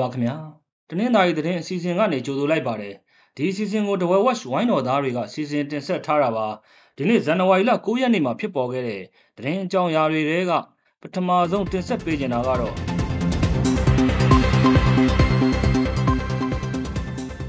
[0.00, 0.36] ပါခင်ဗျာ
[0.88, 2.94] တနင်္သာရီသတင်းအစီအစဉ်ကနေကြိုဆိုလိုက်ပါတယ်
[3.36, 6.46] ဒီအစီအစဉ်ကို The Watch ဝိုင်းတော်သားတွေကစီစဉ်တင်ဆက်ထားတာပါ
[6.96, 9.02] ဒီနေ့ဇန်နဝါရီလ9ရက်နေ့မှာဖြစ်ပေါ်ခဲ့တဲ့
[9.36, 10.52] သတင်းအကြောင်းအရာတွေတဲက
[11.00, 12.74] ပထမဆုံးတင်ဆက်ပေးနေတာကတော့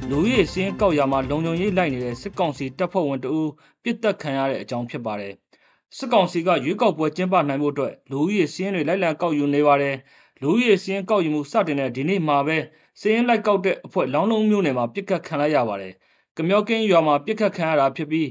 [0.10, 3.50] လူကြီးစင်းကောက်ရမှာလုံခြုံရေးလိုက်နေတဲ့စစ်ကောင်စီတပ်ဖွဲ့ဝင်တဦး
[3.84, 5.34] ပြစ်တက်ခံရတဲ့အကြောင်းဖြစ်ပါတယ်
[5.98, 9.96] စစ်ကောင်စီကရွေးကောက်ပွဲကျင်းပနိုင်ဖို့အတွက်လူကြီးစင်းတွေလိုက်လံကောက်ယူနေပါတယ်
[10.42, 12.58] လူဦးရေစင်းကောက်ယူမှုစတင်တဲ့ဒီနေ့မှာပဲ
[13.02, 15.94] စင်းလိုက်ကောက်တဲ့အဖွဲ့လောင်းလုံးမျိုးနယ်မှာပြစ်ခတ်ခံလိုက်ရပါတယ်။
[16.38, 18.28] ကမျောကင်းရွာမှာပြစ်ခတ်ခံရတာဖြစ်ပြီး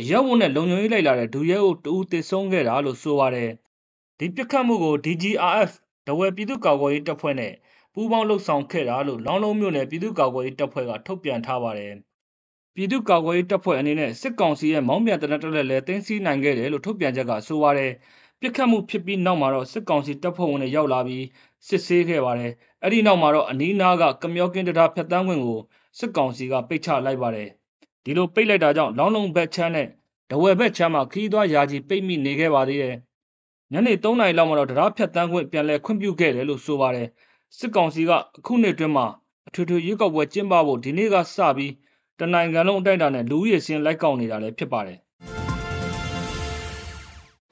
[0.00, 3.50] အရက်ဝုန်းနဲ့လုံခြုံရေးလိုက်လာတဲ့ဒူရဲကိုတူတည်ဆုံးခဲ့တာလို့ဆိုပါတယ်။
[4.18, 5.70] ဒီပြစ်ခတ်မှုကို DGRF
[6.06, 7.52] ဒဝဲပြည်သူ့ကာကွယ်ရေးတပ်ဖွဲ့နဲ့
[7.94, 11.92] ပူးပေါင်းလှုပ်ဆောင်ခဲ့တာလို့လောင်းလုံးမျိုးနယ်ပြည်သူ့ကာကွယ်ရေးတပ်ဖွဲ့ကထုတ်ပြန်ထားပါတယ်။
[12.74, 17.92] ပြည်သူ့ကာကွယ်ရေးတပ်ဖွဲ့အနေနဲ့စစ်ကောင်စီရဲ့မောင်းပြန်တနက်တက်လက်လဲတင်းစီနိုင်ခဲ့တယ်လို့ထုတ်ပြန်ချက်ကဆိုပါတယ်။
[18.40, 21.24] ပြစ်ခတ်မှုဖြစ်ပြီးနောက်မှာတော့စစ်ကောင်စီတပ်ဖွဲ့ဝင်တွေရောက်လာပြီး
[21.68, 22.52] စစ်ဆေးခဲ့ပါတယ်။
[22.82, 25.60] အဲ့ဒီနောက်မှာတော့အနီးနားကကမျောကင်းတံတားဖြတ်တန်းခွင့်ကို
[25.98, 27.48] စစ်ကောင်စီကပိတ်ချလိုက်ပါတယ်။
[28.04, 29.88] ဒီလိုပိတ်လိုက်တာကြောင့်လောင်းလုံးဘက်ချမ်းနဲ့
[30.30, 32.96] ဒဝယ်ဘက်ချမ်းမှာခီးသွွားယာကြီးပိတ်မိနေခဲ့ပါသေးတယ်။
[33.72, 37.08] ညနေ3နာရီလောက်မှာတော့တရားဖြတ်တန်းခွင့်ပြန်လည်ခွင့်ပြုခဲ့တယ်လို့ဆိုပါတယ်။
[37.58, 39.06] စစ်ကောင်စီကအခုနှစ်တွင်းမှာ
[39.48, 41.72] အထွေထွေရွေးကောက်ပွဲကျင်းပဖို့ဒီနေ့ကစပြီး
[42.18, 44.98] တနိုင်ငံလုံးအတိုင်းအတာနဲ့လူဦးရေစင်းလိုက်ကောက်နေတာလည်းဖြစ်ပါတယ်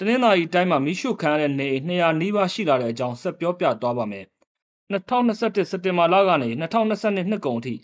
[0.01, 4.25] တနင်္သာရီတိုင်းမှာမီးရှို့ခံရတဲ့နေအိမ်200နီးပါးရှိလာတဲ့အကြောင်းဆက်ပြောပြသွားပါမယ်။
[4.93, 7.75] 2021စက်တင်ဘာလကနေ2022နှစ်ကုန်အထိ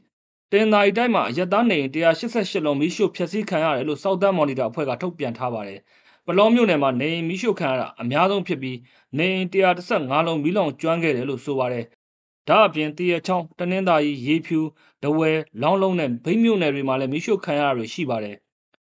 [0.52, 5.78] တင်သာရီတိုင်းမှာအရက်သားနေအိမ်188လုံးမီးရှို့ဖျက်ဆီးခံရတယ်လို့စောက်တမ်းမော်နီတာအဖွဲ့ကထုတ်ပြန်ထားပါတယ်။
[6.26, 8.78] ပလောမြို့နယ်မှာနေအိမ်မီးရှို့ခံရတာအများဆုံးဖြစ်ပြီး
[9.18, 11.84] နေအိမ်115လုံးမီးလောင်ကျွမ်းခဲ့တယ်လို့ဆိုပါတယ်။
[12.48, 14.60] ဒါအပြင်တရချောင်းတနင်္သာရီရေဖြူ
[15.02, 15.30] ဒဝဲ
[15.62, 18.36] လောင်းလုံးနဲ့ဗိမ့်မြို့နယ်တွေမှာလည်းမီးရှို့ခံရတာတွေရှိပါတယ်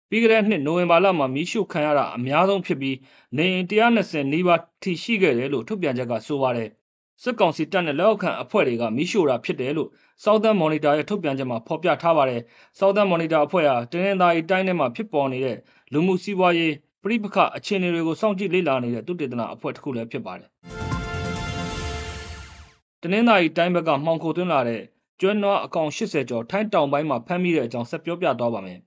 [0.09, 2.97] ပြီးခဲ့တဲ့နှစ်နိုဝင်ဘာလမှာမီးရှို့ခံရတာအများဆုံးဖြစ်ပြီး
[3.37, 6.69] နေအိမ်120နီးပါးထိရှိခဲ့တယ်လို့ထုတ်ပြန်ချက်ကဆိုပါတယ်
[7.23, 9.89] စစ်ကောင်စီတပ်နဲ့လက်အောက်ခံအဖွဲ့တွေကမီးရှို့တာဖြစ်တယ်လို့
[10.23, 12.41] Southern Monitor ရဲ့ထုတ်ပြန်ချက်မှာဖော်ပြထားပါတယ်။
[12.79, 15.57] Southern Monitor အဖွဲ့ဟာတင်းရင်သားရီတိုင်းထဲမှာဖြစ်ပေါ်နေတဲ့
[15.93, 20.49] လူမှုစီးပွားရေးပြိပခအခြေအနေတွေကိုစောင့်ကြည့်လေ့လာနေတဲ့သုတေသနအဖွဲ့တစ်ခုလည်းဖြစ်ပါတယ်။
[23.01, 24.81] တင်းရင်သားရီတိုင်းဘက်ကမှောင်ခိုသွင်းလာတဲ့
[25.21, 28.79] ကျွမ်းနွားအကောင်80ကျော်ထိုင်းတောင်ပိုင်းမှာဖမ်းမိတဲ့အကြောင်းဆက်ပြောပြသွားပါမယ်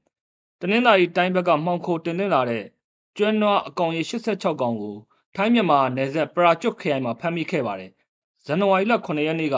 [0.63, 2.65] တနင်္သာရီတိုင်းဘက်ကမှောင်ခိုတင်သွင်းလာတဲ့
[3.17, 4.97] ကျွမ်းနွားအကောင်ရေ86ကောင်ကို
[5.37, 7.91] ထိုင်းမြန်မာနယ်စပ်ပရာကျွတ်ခရိုင်မှာဖမ်းမိခဲ့ပါတယ်။
[8.45, 9.57] ဇန်နဝါရီလ9ရက်နေ့က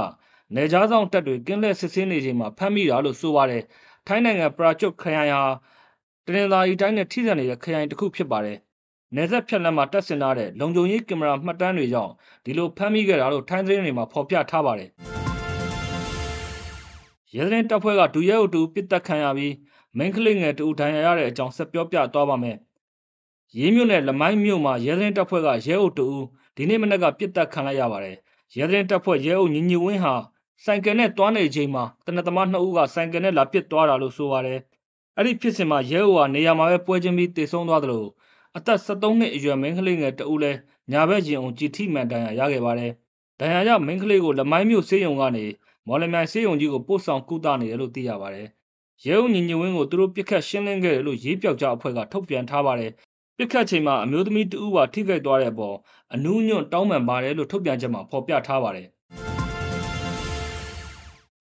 [0.55, 3.63] နေကြားဆောင်တပ်တွေကင်းလက်စစ်ဆေးနေချိန်မှာဖမ်းမိတာလို့ဆိုပါတယ်။
[4.07, 5.43] ထိုင်းနိုင်ငံပရာကျွတ်ခရိုင်ဟာ
[6.27, 8.59] တနင်္သာရီတိုင်းနဲ့ထိစပ်နေတဲ့ခရိုင်တစ်ခုဖြစ်ပါတယ်။
[9.15, 12.13] နယ်စပ်ဖြတ်လမ်းမှာတပ်ဆင်ထားတဲ့လုံခြုံရေးကင်မရာမှတ်တမ်းတွေကြောင့်
[12.45, 14.91] ဒီလိုဖမ်းမိခဲ့တာလို့ထိုင်းသတင်းတွေမှာဖော်ပြထားပါတယ်။
[17.35, 19.53] ရဲသတင်းတပ်ဖွဲ့ကဒူရဲအုပ်တူပစ်တက်ခံရပြီး
[19.97, 22.57] မိန်းကလေးငယ်တူဒဏ်ရာရတဲ့အကြောင်းဆက်ပြောပြသွားပါမယ်။
[23.59, 26.07] ရေးမြို့နယ်လမိုင်းမြို့မှာရဲသတင်းတပ်ဖွဲ့ကရဲအုပ်တူ
[26.57, 28.17] ဒီနေ့မနက်ကပြစ်တက်ခံလိုက်ရပါတယ်။
[28.57, 30.15] ရဲသတင်းတပ်ဖွဲ့ရဲအုပ်ညီညီဝင်းဟာ
[30.65, 34.59] ဆိုင်ကယ်နဲ့တွားနေချိန်မှာတနက်သမားနှစ်ဦးကဆိုင်ကယ်နဲ့လာပစ်သွားတာလို့ဆိုပါတယ်။
[35.17, 38.05] အဲ့ဒီဖြစ်စဉ်မှာရဲအုပ်ဟာနေရာမှာပဲပွဲချင်းပြီးတေဆုံးသွားသလို
[38.57, 40.59] အသက်73နှစ်အရွယ်မိန်းကလေးငယ်တဦးလည်း
[40.93, 42.93] ညာဘက်ရင်အောင်ကြည်ထိမှန်ဒဏ်ရာရခဲ့ပါတယ်။
[43.41, 45.45] ဒဏ်ရာရမိန်းကလေးကိုလမိုင်းမြို့ဆေးရုံကနေ
[45.87, 48.49] မော်လမြိုင်ဆေးရုံကြီးကိုပို့ဆောင်ကုသနေတယ်လို့သိရပါတယ်။
[49.07, 52.93] ရဲအုပ်ညီညဝင်းကိုသူတို့ပြစ်ခတ်ရှင်းလင်းခဲ့တယ်လို့ရေးပြောက်ကြားအဖွဲ့ကထုတ်ပြန်ထားပါတယ်။
[53.37, 55.77] ပြစ်ခတ်ချိန်မှာအမျိုးသမီးတဦးပါထိခိုက်သွားတဲ့အပေါ်
[56.15, 58.87] အနူးညွန့်တောင်းပန်ပါတယ်လို့ထုတ်ပြန်ချက်မှာဖော်ပြထားပါတယ်။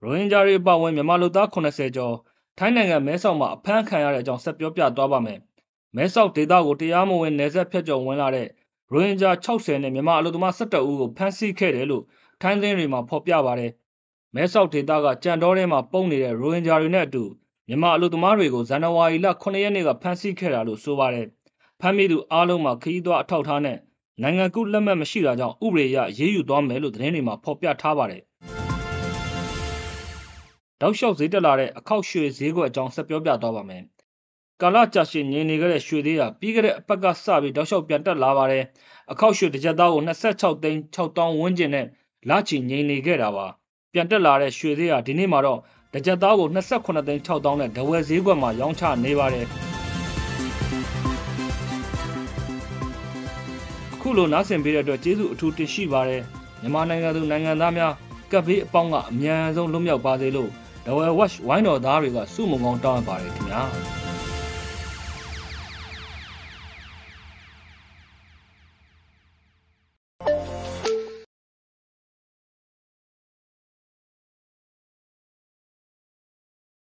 [0.02, 2.16] ရိုဟင်ဂျာတွေအပါအဝင်မြန်မာလူသား80ကျော်
[2.58, 5.40] ထိုင်းနိုင်ငံမဲဆောက်မှာအဖမ်းခံရတဲ့အကြောင်းဆက်ပြောပြသွားပါမယ်။
[5.96, 8.48] မဲဆောက်ဒေသကိုတရားမဝင်နယ်စပ်ဖြတ်ကျော်ဝင်လာတဲ့
[8.92, 12.04] ရိုဟင်ဂျာ60နဲ့မြန်မာအလူသမား17ဦးကိုဖမ်းဆီးခဲ့တယ်လို့
[12.42, 13.72] ထိုင်းသတင်းတွေမှာဖော်ပြပါတယ်။
[14.36, 17.26] မဲဆောက်ဒေသကကြံတော်ထဲမှာပုံနေတဲ့ရိုဟင်ဂျာတွေနဲ့အတူ
[17.72, 21.28] မြန်မာအလုပ်သမားတွေကိုဇန်နဝါရီလ9ရက်နေ့ကဖမ်းဆီးခဲ့တာလို့ဆိုပါတယ်။
[21.79, 23.78] ဖမ်းမိသူအားလုံးမှာခရီးသွားအထောက်အထားနဲ့
[24.22, 28.22] နိုင်ငံကူးလက်မှတ်မရှိတာကြောင့်ဥပဒေအရရေးယူသွားမယ်လို့သတင်းတွေမှာဖော်ပြထားပါတယ်။
[30.82, 33.82] တောက်လျှောက်ဈေးတက်လာတဲ့အခောက်ရွှေဈေးကွက်အကြောင်းဆက်ပြောပြသွားပါမယ်။
[34.62, 38.64] ကာလကြာရှည်ငြိမ်နေခဲ့တဲ့ရွှေသေးဟာပြီးခဲ့တဲ့အပတ်ကစပြီးတောက်လျှောက်ပြန်တက်လာပါတယ်။
[39.12, 41.85] အခောက်ရွှေတစ်ကြက်သားကို26သိန်း6000ဝန်းကျင်နဲ့
[42.29, 43.47] လချီငြိမ်နေခဲ့တာပါ။
[43.94, 45.59] ပြန်တက်လာတဲ့ရွှေသေးဟာဒီနေ့မှာတော့
[45.93, 49.46] တကြက်သားကို28သိန်း6000နဲ့ဒဝယ်ဈေးကွက်မှာရောင်းချနေပါတယ်
[53.93, 56.22] အခုလိုနားဆင်ပေးတဲ့အတွက်ကျေးဇူးအထူးတင်ရှိပါတယ်
[56.61, 57.93] မြန်မာနိုင်ငံသူနိုင်ငံသားများ
[58.32, 60.49] ကပ်ဘေးအပေါင်းကအမြန်ဆုံးလွတ်မြောက်ပါစေလို့
[60.85, 63.61] ဒဝယ်ဝက်ဝိုင်းတော်သားတွေကစုမုံကောင်းတောင်းပါတယ်ခင်ဗျာ